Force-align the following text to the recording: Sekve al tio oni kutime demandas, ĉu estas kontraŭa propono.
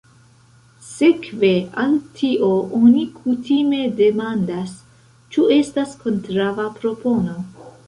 Sekve 0.85 1.51
al 1.83 1.93
tio 2.21 2.49
oni 2.79 3.03
kutime 3.19 3.83
demandas, 4.01 4.75
ĉu 5.37 5.47
estas 5.59 5.95
kontraŭa 6.07 6.69
propono. 6.83 7.41